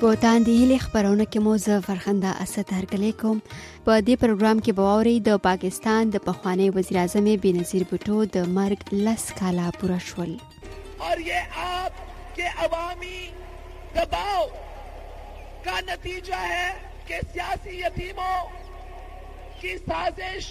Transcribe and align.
په 0.00 0.10
تاندېلې 0.24 0.78
خبرونه 0.84 1.24
کې 1.30 1.38
مو 1.44 1.52
زه 1.66 1.74
فرخنده 1.88 2.30
اسد 2.44 2.68
هرکلی 2.78 3.10
کوم 3.20 3.36
په 3.86 3.92
دې 4.06 4.14
پروګرام 4.24 4.58
کې 4.64 4.72
بووري 4.80 5.14
د 5.28 5.38
پاکستان 5.46 6.10
د 6.16 6.22
پخوانی 6.26 6.66
وزیر 6.76 6.98
اعظم 7.02 7.28
بنظیر 7.44 7.84
بوټو 7.92 8.18
د 8.36 8.50
مرګ 8.56 8.98
لس 9.06 9.24
کاله 9.38 9.70
پوره 9.78 9.96
شول 10.08 10.34
اور 11.10 11.22
یہ 11.28 11.56
آپ 11.68 12.02
کے 12.40 12.48
عوامی 12.64 13.22
دباؤ 13.96 14.42
کا 15.68 15.78
نتیجہ 15.92 16.42
ہے 16.50 16.68
کہ 17.12 17.22
سیاسی 17.32 17.80
یتیموں 17.86 18.36
کی 19.62 19.74
سازش 19.86 20.50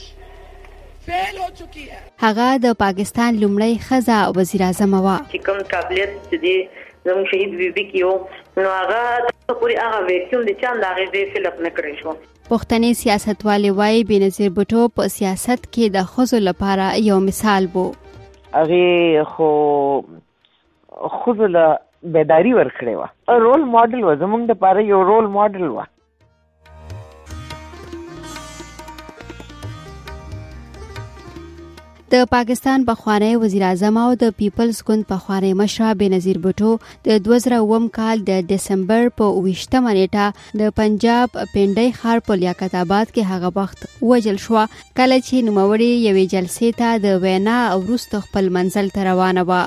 فیل 1.09 1.37
ہو 1.43 1.49
چکی 1.61 1.87
ہے 1.91 2.01
هغه 2.25 2.49
د 2.65 2.75
پاکستان 2.87 3.39
لومړی 3.45 3.85
خزا 3.91 4.17
وزیر 4.41 4.65
اعظم 4.69 4.97
وا 5.07 5.15
چې 5.29 5.47
کوم 5.49 5.63
قابلیت 5.77 6.19
دې 6.33 6.83
زموږ 7.05 7.31
شهید 7.35 7.57
بیبي 7.63 7.87
کیو 7.95 8.13
نو 8.63 8.75
هغه 8.81 9.31
پورې 9.47 9.75
هغه 9.85 10.05
ویکیوم 10.05 10.45
د 10.45 10.53
چاند 10.61 10.85
اغیزې 10.89 11.23
فلپ 11.33 11.57
نه 11.65 11.69
کړی 11.77 11.93
شو 12.01 12.13
پښتني 12.49 12.89
سیاستوالې 13.01 13.71
وايي 13.79 14.03
بنظیر 14.11 14.53
بټو 14.59 14.85
په 14.99 15.11
سیاست 15.15 15.67
کې 15.73 15.91
د 15.95 16.07
خزو 16.13 16.39
لپاره 16.47 16.87
یو 17.09 17.17
مثال 17.27 17.67
وو 17.75 17.83
هغه 18.55 19.27
خو 19.33 19.49
خزو 21.21 21.51
له 21.57 21.65
بیداری 22.15 22.53
ورکړې 22.59 22.95
و 22.99 23.39
رول 23.47 23.67
ماډل 23.75 24.03
و 24.05 24.17
زمونږ 24.23 24.51
لپاره 24.55 24.87
یو 24.91 25.03
رول 25.11 25.29
ماډل 25.37 25.67
و 25.75 25.85
د 32.13 32.23
پاکستان 32.31 32.83
پخوانی 32.87 33.35
وزیر 33.43 33.63
اعظم 33.67 33.95
او 34.03 34.09
د 34.23 34.33
پیپلز 34.39 34.77
ګوند 34.87 35.03
پخوانی 35.11 35.51
مشر 35.61 35.93
بنظیر 36.01 36.37
بټو 36.45 36.71
د 37.05 37.21
2000 37.27 37.87
کال 37.97 38.17
د 38.29 38.43
دسمبر 38.51 39.03
په 39.21 39.25
28مه 39.45 39.93
نیټه 39.99 40.25
د 40.61 40.75
پنجاب 40.79 41.29
پنډي 41.53 41.89
خار 42.01 42.17
په 42.27 42.33
لیاقت 42.41 42.75
آباد 42.83 43.07
کې 43.15 43.23
هغه 43.31 43.49
وخت 43.59 43.79
وجل 44.11 44.37
شو 44.43 44.55
کله 44.97 45.17
چې 45.27 45.35
نوموړي 45.47 45.89
یوې 46.07 46.25
جلسې 46.33 46.69
ته 46.83 46.89
د 47.07 47.17
وینا 47.25 47.57
او 47.71 47.77
روست 47.89 48.11
خپل 48.27 48.45
منزل 48.59 48.87
ته 48.99 49.09
روانه 49.09 49.43
و 49.53 49.59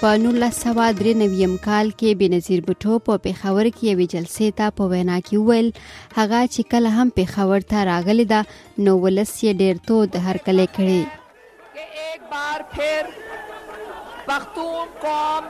په 0.00 0.08
1993 0.28 1.52
کال 1.66 1.86
کې 2.00 2.10
بنظیر 2.22 2.60
بټو 2.68 2.94
په 3.06 3.14
پیښور 3.26 3.66
کې 3.76 3.84
یوې 3.90 4.06
جلسې 4.14 4.48
ته 4.58 4.66
په 4.80 4.88
وینا 4.92 5.14
کې 5.26 5.38
ویل 5.48 5.68
هغه 6.16 6.40
چې 6.52 6.62
کله 6.70 6.90
هم 6.96 7.08
پیښور 7.18 7.60
ته 7.70 7.78
راغلی 7.90 8.26
دا 8.32 8.40
نو 8.88 8.92
ولس 9.04 9.32
یې 9.44 9.52
ډیر 9.62 9.74
تو 9.86 9.96
د 10.16 10.26
هر 10.26 10.36
کله 10.48 10.64
کړي 10.78 11.88
ایک 12.02 12.26
بار 12.34 12.60
پھر 12.74 13.08
پختون 14.28 14.92
قوم 15.06 15.48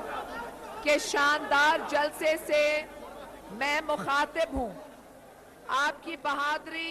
کے 0.85 0.97
شاندار 1.09 1.77
جلسے 1.95 2.37
سے 2.53 2.63
میں 3.65 3.79
مخاطب 3.89 4.49
ہوں 4.61 4.71
آپ 5.83 6.03
کی 6.05 6.17
بہادری 6.29 6.89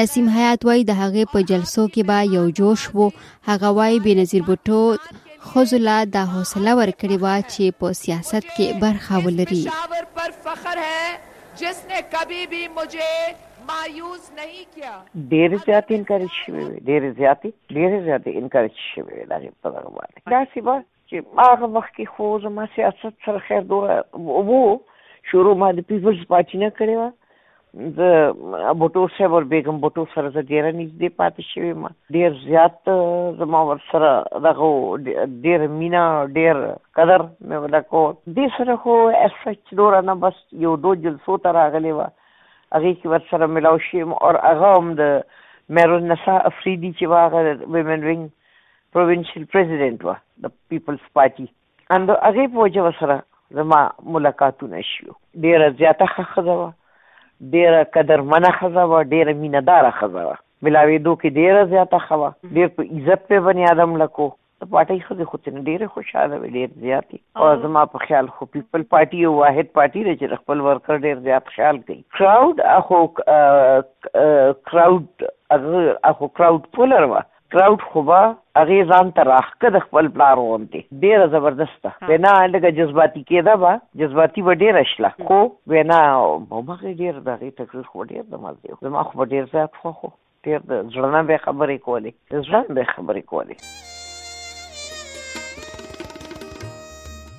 نسیم 0.00 0.28
حیات 0.36 0.64
وای 0.66 0.84
د 0.92 0.98
هغه 1.02 1.32
په 1.34 1.48
جلسو 1.52 1.88
کې 1.92 2.08
با 2.12 2.22
یو 2.38 2.46
جوش 2.62 2.88
وو 3.00 3.10
هغه 3.50 3.74
وای 3.80 4.02
بنظیر 4.06 4.44
بټو 4.50 4.82
ښځو 5.50 5.78
لا 5.88 5.94
دا 6.16 6.22
حوصله 6.32 6.72
ورکړې 6.80 7.16
وه 7.24 7.34
چې 7.52 7.64
په 7.78 7.88
سیاست 8.02 8.46
کې 8.56 8.66
برخه 8.84 9.14
ولري 9.26 9.62
ډېر 15.32 15.50
زیات 15.68 15.86
انکرج 15.96 16.32
شوی 16.42 16.66
ډېر 16.88 17.02
زیات 17.20 17.40
ډېر 17.76 17.90
زیات 18.06 18.24
انکرج 18.40 18.74
شوی 18.90 19.20
دا 19.30 19.36
په 19.62 19.68
دغه 19.74 19.90
باندې 19.96 20.18
دا 20.34 20.40
سیبه 20.54 20.74
چې 21.08 21.16
هغه 21.46 21.66
وخت 21.76 21.92
کې 21.96 22.06
خو 22.14 22.24
زما 22.46 22.64
سیاست 22.76 23.14
سره 23.26 23.38
خیر 23.48 23.62
دوه 23.74 23.98
وو 24.50 24.60
شروع 25.32 25.54
ما 25.64 25.68
د 25.76 25.80
پیپلز 25.90 26.20
پارټي 26.30 26.58
نه 26.64 26.70
کړې 26.78 26.94
وه 27.02 27.08
د 27.72 28.00
بوټو 28.80 29.02
صاحب 29.16 29.44
بیگم 29.50 29.76
بوټو 29.82 30.02
سره 30.14 30.30
زه 30.32 30.40
ډیر 30.48 30.66
نږدې 30.78 31.12
پاتې 31.20 31.44
شوی 31.50 31.70
ما 31.84 31.88
ډیر 32.16 32.34
زیات 32.40 32.88
زما 33.38 33.62
ور 33.68 33.78
سره 33.92 34.10
دغه 34.46 34.66
ډیر 35.46 35.64
مینا 35.76 36.02
ډیر 36.34 36.60
قدر 36.98 37.24
مې 37.28 37.62
ودا 37.62 37.80
کو 37.92 38.02
دې 38.08 38.56
سره 38.56 38.76
خو 38.82 38.96
اس 39.20 39.38
اچ 39.52 39.72
دور 39.80 39.96
نه 40.10 40.16
بس 40.24 40.42
یو 40.66 40.72
دو 40.82 40.92
جلسو 41.06 41.38
ته 41.46 41.54
راغلی 41.58 41.94
و 41.94 42.02
هغه 42.04 42.92
کې 42.98 43.14
ور 43.14 43.24
سره 43.30 43.48
ملاو 43.56 43.80
شیم 43.88 44.12
او 44.18 44.34
هغه 44.40 44.74
هم 44.74 44.92
د 45.00 45.08
مېرون 45.78 46.06
نسا 46.14 46.36
افریدي 46.52 46.92
چې 46.92 47.12
واغه 47.14 47.42
ویمن 47.46 48.06
وینګ 48.08 49.00
پروینشل 49.00 49.48
پریزیدنت 49.56 50.06
و 50.08 50.16
د 50.46 50.54
پیپلز 50.74 51.08
پارټي 51.08 51.50
اند 51.98 52.14
هغه 52.30 52.44
په 52.44 52.62
وجه 52.66 52.94
سره 53.00 53.18
زما 53.62 53.82
ملاقاتونه 54.18 54.86
شو 54.92 55.18
ډیر 55.48 55.68
زیاته 55.82 56.12
خخه 56.16 56.46
ده 56.52 56.70
ډیره 57.50 57.84
قدرمنه 57.96 58.50
خزه 58.60 58.82
و 58.92 59.02
ډیره 59.14 59.32
مینداره 59.32 59.90
خزه 60.02 60.22
و 60.28 60.32
ملاویدو 60.66 61.16
کې 61.24 61.34
ډیره 61.36 61.62
زیاته 61.70 61.98
خوا 62.06 62.28
ډیر 62.58 62.68
په 62.74 62.84
عزت 62.98 63.24
په 63.32 63.40
بنی 63.48 63.64
ادم 63.72 63.94
لکو 64.04 64.28
پارټي 64.74 64.98
خو 65.06 65.14
د 65.20 65.26
خوتن 65.30 65.54
ډیره 65.68 65.88
خوشاله 65.94 66.36
وي 66.42 66.50
ډیر 66.56 66.68
زیاتی 66.84 67.18
او 67.46 67.48
زما 67.64 67.82
په 67.94 68.04
خیال 68.06 68.28
خو 68.36 68.48
پیپل 68.56 68.84
پارټي 68.92 69.22
یو 69.24 69.32
واحد 69.40 69.72
پارټي 69.78 70.04
دی 70.08 70.14
چې 70.20 70.42
خپل 70.42 70.62
ورکر 70.66 71.00
ډیر 71.06 71.24
زیات 71.24 71.50
خیال 71.54 71.82
کوي 71.88 72.00
کراود 72.18 72.62
اخو 72.76 73.00
کراود 74.70 75.98
اخو 76.12 76.30
کراود 76.38 76.70
پولر 76.78 77.08
وا 77.14 77.24
کراود 77.52 77.82
خو 77.86 78.02
به 78.08 78.18
هغې 78.18 78.84
ځان 78.92 79.08
ته 79.16 79.24
راښکه 79.28 79.70
د 79.74 79.80
خپل 79.86 80.06
پلار 80.14 80.40
غوندې 80.44 80.80
ډېره 81.02 81.24
زبردسته 81.32 82.10
وینا 82.10 82.32
لکه 82.52 82.70
جذباتي 82.78 83.22
کېده 83.30 83.56
به 83.64 83.72
جذباتي 84.02 84.44
به 84.48 84.56
ډېره 84.62 84.84
شله 84.92 85.10
خو 85.28 85.40
وینا 85.74 86.00
همغې 86.08 86.92
ډېر 87.00 87.20
د 87.26 87.28
هغې 87.34 87.50
تقریر 87.62 87.86
خو 87.92 88.08
ډېر 88.12 88.24
د 88.34 88.42
مزې 88.44 88.78
زما 88.90 89.06
خو 89.08 89.14
به 89.24 89.30
ډېر 89.34 89.50
زیات 89.56 89.80
خوښ 89.80 89.98
و 90.06 90.12
ډېر 90.46 90.66
د 90.72 90.80
زړه 90.94 91.10
نه 91.16 91.22
به 91.32 91.42
خبرې 91.46 91.78
کولې 91.88 92.12
د 92.36 92.46
زړه 92.46 92.60
نه 92.66 92.72
به 92.78 92.84
خبرې 92.94 93.22
کولې 93.32 93.56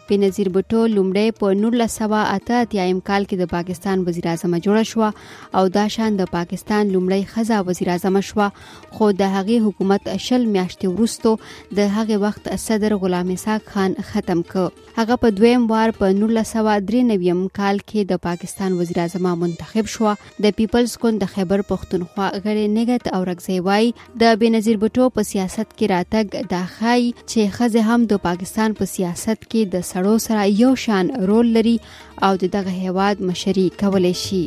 بنظیر 0.10 0.48
بټو 0.56 0.80
لومړی 0.96 1.28
په 1.40 1.50
1988م 1.58 2.98
کال 3.10 3.26
کې 3.28 3.42
د 3.42 3.50
پاکستان 3.54 4.02
وزیر 4.08 4.26
اعظم 4.32 4.56
جوړ 4.56 4.88
شو 4.88 5.60
او 5.60 5.62
دا 5.78 5.84
شان 5.96 6.18
د 6.22 6.30
پاکستان 6.34 6.90
لومړی 6.96 7.30
خزا 7.36 7.60
وزیر 7.70 7.92
اعظم 7.94 8.20
شو 8.30 8.40
خو 8.96 9.08
د 9.22 9.32
هغې 9.36 9.68
حکومت 9.68 10.10
شل 10.26 10.48
میاشتې 10.48 10.90
وروسته 10.96 11.76
د 11.80 11.88
هغې 11.92 12.24
وخت 12.26 12.50
صدر 12.66 12.96
غلام 13.04 13.32
اسحاق 13.36 13.70
خان 13.78 13.96
ختم 14.10 14.42
کړ 14.50 14.98
هغه 14.98 15.18
په 15.24 15.38
دویم 15.38 15.70
وار 15.74 15.96
په 16.02 16.12
1993م 16.18 17.42
کال 17.62 17.82
کې 17.86 18.12
د 18.12 18.22
پاکستان 18.28 18.78
وزیر 18.82 19.02
اعظم 19.06 19.30
منتخب 19.46 19.90
شو 19.96 20.14
د 20.48 20.56
پیپلز 20.60 20.98
ګوند 21.04 21.26
د 21.26 21.34
خیبر 21.38 21.66
پښتونخوا 21.72 22.28
غړي 22.34 22.76
نګت 22.76 23.14
اورګزی 23.14 23.64
وای 23.72 23.96
د 24.26 24.38
بنظیر 24.44 24.82
بټو 24.86 25.16
په 25.18 25.30
سیاست 25.32 25.74
کې 25.74 25.96
راتګ 25.96 26.54
دا 26.58 26.62
خای 26.78 27.10
چې 27.24 27.58
خزه 27.58 27.88
هم 27.92 28.10
د 28.14 28.24
پاکستان 28.30 28.78
په 28.84 28.92
سیاست 28.98 29.38
کې 29.48 29.74
د 29.76 29.90
سړو 29.96 30.14
سره 30.28 30.44
یو 30.60 30.70
شان 30.84 31.10
رول 31.32 31.50
لري 31.58 31.74
او 32.28 32.32
د 32.44 32.52
دغه 32.58 32.74
هیواد 32.84 33.20
مشري 33.32 33.66
کولای 33.84 34.14
شي 34.22 34.44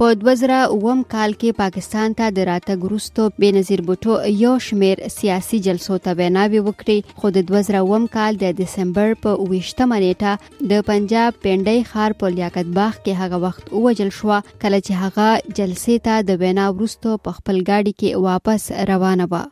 په 0.00 0.06
2009 0.20 1.02
کال 1.12 1.34
کې 1.40 1.56
پاکستان 1.58 2.14
ته 2.20 2.30
د 2.38 2.46
راتګ 2.48 2.86
وروسته 2.86 3.28
بنظیر 3.44 3.80
بوټو 3.90 4.14
یو 4.44 4.54
شمیر 4.68 5.02
سیاسي 5.18 5.60
جلسو 5.66 5.98
ته 6.08 6.16
ویناوي 6.22 6.62
وکړي 6.68 6.96
خو 7.22 7.30
د 7.38 7.46
2009 7.52 8.08
کال 8.18 8.40
د 8.42 8.56
دسمبر 8.62 9.14
په 9.24 9.36
28مه 9.46 10.02
نیټه 10.06 10.68
د 10.74 10.84
پنجاب 10.92 11.38
پندای 11.48 11.86
خار 11.94 12.18
په 12.22 12.34
لیاقت 12.38 12.74
باغ 12.82 12.98
کې 13.00 13.24
هغه 13.24 13.42
وخت 13.48 13.72
وجل 13.88 14.10
شو 14.20 14.36
کله 14.62 14.80
چې 14.86 14.92
هغه 15.04 15.28
جلسې 15.60 16.04
ته 16.08 16.28
د 16.28 16.42
وینا 16.44 16.66
وروسته 16.76 17.18
په 17.24 17.38
خپل 17.40 17.64
ګاډي 17.70 17.98
کې 18.04 18.28
واپس 18.28 18.68
روانه 18.92 19.30
و 19.34 19.44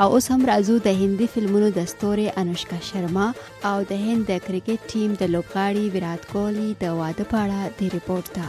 او 0.00 0.08
اوس 0.14 0.26
هم 0.32 0.42
راځو 0.50 0.74
د 0.86 0.92
هندي 1.00 1.26
فلمونو 1.34 1.68
د 1.78 1.88
ستوري 1.92 2.26
انوشکا 2.42 2.78
شرما 2.88 3.26
او 3.70 3.78
د 3.90 4.00
هند 4.04 4.22
د 4.30 4.40
کرکټ 4.46 4.80
ټیم 4.94 5.10
د 5.20 5.34
لوبغاړي 5.34 5.84
ویرات 5.94 6.22
کوهلی 6.32 6.68
د 6.82 6.98
واده 7.02 7.24
په 7.30 7.36
اړه 7.44 7.60
د 7.78 7.80
ریپورت 7.94 8.28
ده 8.36 8.46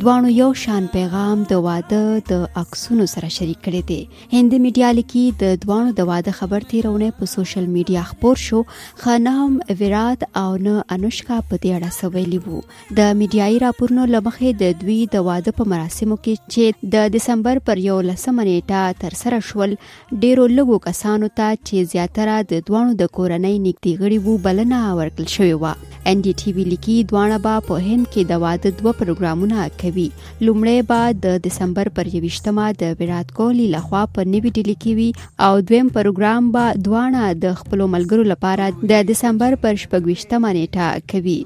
دوانو 0.00 0.28
یو 0.28 0.46
شان 0.60 0.86
پیغام 0.92 1.42
د 1.50 1.58
واده 1.64 1.98
د 2.28 2.38
عکسونو 2.60 3.04
سره 3.10 3.28
شریک 3.34 3.58
کړي 3.66 3.80
دي 3.90 3.98
هند 4.38 4.54
میډیا 4.62 4.86
لیکي 4.98 5.20
د 5.42 5.52
دوانو 5.64 5.92
د 5.98 6.08
واده 6.08 6.32
خبر 6.38 6.64
تیرونه 6.72 7.10
په 7.18 7.28
سوشل 7.32 7.68
میډیا 7.74 8.02
خبر 8.08 8.40
شو 8.44 8.62
خنام 9.02 9.52
ویرات 9.82 10.24
او 10.40 10.46
نه 10.64 10.72
انوشکا 10.96 11.36
په 11.50 11.58
دې 11.66 11.76
اړه 11.76 11.96
سویلی 11.98 12.40
وو 12.46 12.62
د 13.00 13.12
میډیایي 13.20 13.62
راپورونو 13.64 14.08
لمخې 14.14 14.58
د 14.64 14.80
دوی 14.80 14.96
د 15.12 15.24
واده 15.28 15.52
په 15.60 15.68
مراسمو 15.74 16.18
کې 16.26 16.54
چې 16.56 16.90
د 16.96 17.06
دسمبر 17.18 17.62
پر 17.70 17.84
یو 17.84 18.00
لسمه 18.08 18.48
نیټه 18.50 19.00
تر 19.04 19.20
سره 19.22 19.40
شول 19.50 19.78
ډیرو 20.26 20.50
لګو 20.56 20.80
کسانو 20.88 21.30
ته 21.38 21.52
چې 21.62 21.92
زیاتره 21.94 22.40
د 22.56 22.66
دوانو 22.72 22.98
د 23.04 23.12
کورنۍ 23.20 23.54
نږدې 23.62 24.02
غړي 24.02 24.26
وو 24.26 24.36
بلنه 24.50 24.82
ورکړل 24.88 25.30
شوې 25.36 25.64
و 25.64 25.96
ان 26.08 26.28
ډي 26.28 26.36
ټي 26.44 26.58
وی 26.60 26.68
لیکي 26.74 27.00
دوانه 27.14 27.40
با 27.48 27.56
په 27.70 27.82
هند 27.88 28.06
کې 28.12 28.30
د 28.34 28.44
واده 28.48 28.76
دوه 28.82 28.96
پروګرامونه 29.04 29.70
کوي 29.84 30.08
لومړی 30.48 30.78
به 30.90 31.00
د 31.24 31.38
دسمبر 31.46 31.86
پر 31.96 32.04
28مه 32.18 32.66
د 32.82 32.94
ویرات 33.00 33.28
کوهلی 33.38 33.66
لخوا 33.76 34.02
په 34.16 34.20
نوی 34.34 34.50
ډیلی 34.56 34.76
کې 34.82 34.92
وي 34.98 35.08
او 35.46 35.52
دویم 35.70 35.88
پروګرام 35.98 36.42
به 36.56 36.64
دوانه 36.88 37.22
د 37.44 37.58
خپل 37.62 37.78
ملګرو 37.96 38.24
لپاره 38.32 38.64
د 38.94 39.06
دسمبر 39.12 39.58
پر 39.64 39.72
28مه 39.82 40.50
نیټه 40.58 40.92
کوي 41.14 41.40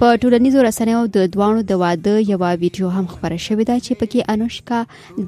په 0.00 0.08
ټولنیزو 0.22 0.62
رسنیو 0.68 0.98
د 1.14 1.18
دوانو 1.34 1.62
د 1.70 1.78
واده 1.82 2.10
یو 2.30 2.36
ویډیو 2.60 2.88
هم 2.96 3.06
خبره 3.12 3.38
شوې 3.46 3.64
ده 3.70 3.76
چې 3.84 3.92
پکې 4.00 4.20
انوشکا 4.34 4.80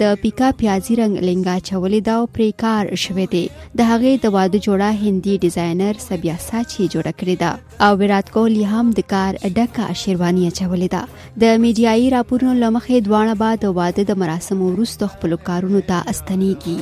د 0.03 0.13
پیکا 0.25 0.49
پیازي 0.61 0.93
رنگ 1.01 1.15
لنګا 1.29 1.55
چولې 1.69 2.01
دا 2.09 2.15
او 2.21 2.25
پرې 2.35 2.49
کار 2.65 2.85
شوې 3.05 3.27
دي 3.33 3.45
د 3.81 3.89
هغې 3.91 4.13
د 4.21 4.27
واده 4.37 4.59
جوړه 4.67 4.89
هندي 5.03 5.35
ډیزاینر 5.49 5.95
سبیا 6.09 6.37
ساچي 6.49 6.85
جوړه 6.93 7.13
کړې 7.23 7.37
ده 7.43 7.51
او 7.89 7.99
ویرات 8.03 8.27
کوهلی 8.37 8.65
هم 8.75 8.87
د 8.99 9.07
کار 9.15 9.33
ډکه 9.57 9.85
شیروانی 10.03 10.47
چولې 10.59 10.89
ده 10.95 11.03
د 11.45 11.65
میډیایي 11.65 12.07
راپورونو 12.17 12.55
لمخې 12.65 12.97
دوانه 13.11 13.35
بعد 13.43 13.59
د 13.67 13.75
واده 13.81 14.03
د 14.13 14.23
مراسمو 14.25 14.65
وروسته 14.75 15.05
خپل 15.17 15.31
کارونو 15.51 15.81
ته 15.93 15.99
استنیږي 16.15 16.79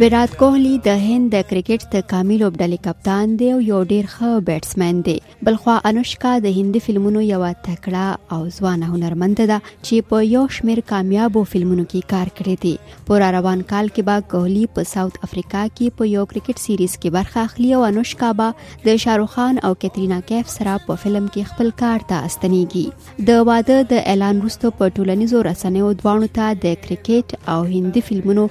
ویرات 0.00 0.34
کوهلی 0.38 0.70
د 0.86 0.96
هند 1.06 1.26
د 1.34 1.44
کرکټ 1.50 1.82
د 1.94 2.02
کامل 2.10 2.38
لوبډلې 2.42 2.78
کپتان 2.86 3.26
دی 3.42 3.46
او 3.54 3.58
یو 3.70 3.78
ډیر 3.92 4.04
ښه 4.14 4.30
بیټسمن 4.48 4.94
دی 5.06 5.14
بلخوا 5.48 5.76
انوشکا 5.90 6.32
د 6.46 6.54
هندي 6.58 6.80
فلمونو 6.86 7.20
یو 7.32 7.38
تکړه 7.66 8.06
او 8.36 8.40
ځوان 8.56 8.80
هنرمند 8.92 9.38
ده 9.50 9.58
چې 9.86 9.94
په 10.10 10.16
یو 10.34 10.42
شمیر 10.56 10.80
کامیابو 10.92 11.40
فلمونو 11.52 11.84
کې 11.90 12.10
کار 12.14 12.28
کړی 12.36 12.54
دی 12.64 12.74
پر 13.10 13.24
روان 13.36 13.62
کال 13.72 13.86
کې 13.92 14.10
با 14.10 14.16
کوهلی 14.34 14.64
په 14.78 14.88
ساوث 14.94 15.16
افریقا 15.28 15.62
کې 15.74 15.96
په 16.00 16.10
یو 16.14 16.24
کرکټ 16.34 16.66
سیریز 16.66 16.96
کې 16.98 17.16
برخه 17.18 17.44
اخلي 17.48 17.70
او 17.78 17.82
انوشکا 17.90 18.32
با 18.42 18.48
د 18.86 19.00
شاروخ 19.06 19.36
خان 19.36 19.62
او 19.68 19.72
کترینا 19.86 20.20
کیف 20.32 20.52
سره 20.56 20.76
په 20.90 21.02
فلم 21.06 21.28
کې 21.30 21.54
خپل 21.54 21.72
کار 21.84 22.06
ته 22.12 22.28
استنیږي 22.30 23.26
د 23.30 23.42
واده 23.52 23.82
د 23.94 24.04
اعلان 24.14 24.44
وروسته 24.44 24.74
په 24.82 24.94
ټولنیزو 24.98 25.42
رسنیو 25.50 25.90
دوانو 26.04 26.30
ته 26.40 26.52
د 26.66 26.78
کرکټ 26.86 27.35
او 27.48 27.62
هندي 27.64 28.00
فلمونو 28.00 28.48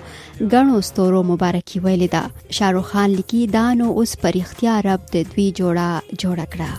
غنو 0.51 0.81
ستورو 0.81 1.23
مبارکي 1.31 1.79
ویلې 1.83 2.09
ده 2.13 2.23
شاروخ 2.57 2.85
خان 2.91 3.09
لیکي 3.19 3.41
دا 3.55 3.65
نو 3.79 3.87
اوس 4.01 4.11
پرختیا 4.23 4.73
رب 4.87 5.03
د 5.13 5.31
دوی 5.31 5.47
جوړه 5.59 5.89
جوړ 6.21 6.37
کړه 6.53 6.69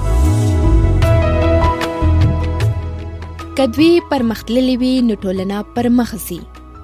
کدوی 3.60 3.88
پرمختللې 4.12 4.76
وي 4.82 4.90
نو 5.06 5.16
ټولنه 5.24 5.62
پرمخزي 5.78 6.38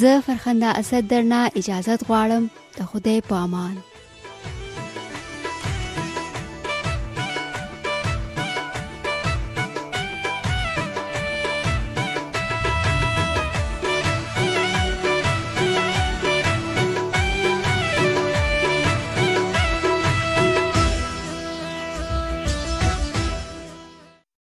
زه 0.00 0.12
فرخنده 0.26 0.68
اسد 0.80 1.04
درنه 1.12 1.40
اجازه 1.60 1.94
غواړم 2.08 2.44
د 2.78 2.90
خدای 2.90 3.18
په 3.30 3.34
امان 3.44 3.74